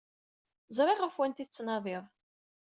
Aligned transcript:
Ẓriɣ 0.77 0.99
ɣef 1.01 1.15
wanta 1.19 1.39
ay 1.41 1.47
tettnadiḍ. 1.47 2.05